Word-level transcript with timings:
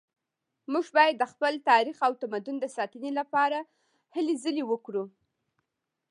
موږ 0.71 0.85
باید 0.97 1.15
د 1.19 1.23
خپل 1.31 1.53
تاریخ 1.69 1.97
او 2.07 2.13
تمدن 2.21 2.55
د 2.59 2.65
ساتنې 2.77 3.11
لپاره 3.19 3.59
هلې 4.15 4.35
ځلې 4.43 4.63
وکړو 4.67 5.03